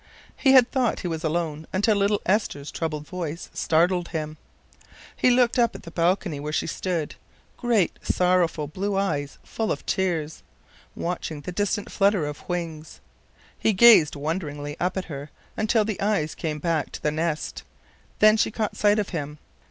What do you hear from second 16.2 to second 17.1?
came back to